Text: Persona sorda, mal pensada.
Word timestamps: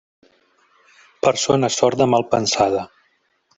Persona 1.27 1.71
sorda, 1.77 2.09
mal 2.17 2.27
pensada. 2.35 2.89